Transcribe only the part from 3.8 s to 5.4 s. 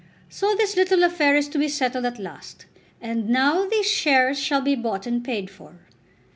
shares shall be bought and